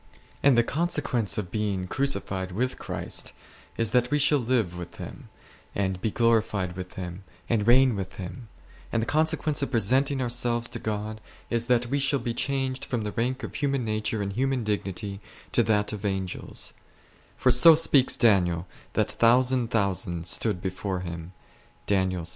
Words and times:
And 0.41 0.57
the 0.57 0.63
consequence 0.63 1.37
of 1.37 1.51
being 1.51 1.87
crucified 1.87 2.51
with 2.53 2.79
Christ 2.79 3.33
is 3.77 3.91
that 3.91 4.09
we 4.09 4.17
shall 4.17 4.39
live 4.39 4.75
with 4.75 4.95
Him, 4.95 5.29
and 5.75 6.01
be 6.01 6.09
glorified 6.09 6.75
with 6.75 6.95
Him, 6.95 7.23
and 7.47 7.67
reign 7.67 7.95
with 7.95 8.15
Him; 8.15 8.47
and 8.91 8.99
the 8.99 9.05
consequence 9.05 9.61
of 9.61 9.69
presenting 9.69 10.19
ourselves 10.19 10.69
to 10.69 10.79
God 10.79 11.21
is 11.51 11.67
that 11.67 11.85
we 11.85 11.99
shall 11.99 12.17
be 12.17 12.33
changed 12.33 12.83
from 12.83 13.01
the 13.03 13.11
rank 13.11 13.43
of 13.43 13.53
human 13.53 13.85
nature 13.85 14.23
and 14.23 14.33
human 14.33 14.63
dignity 14.63 15.21
to 15.51 15.61
that 15.61 15.93
of 15.93 16.03
Angels; 16.03 16.73
for 17.37 17.51
so 17.51 17.75
speaks 17.75 18.15
Daniel, 18.15 18.65
that" 18.93 19.11
thousand 19.21 19.69
thousands 19.69 20.27
stood 20.31 20.63
before 20.63 21.01
him 21.01 21.33
s." 21.87 22.29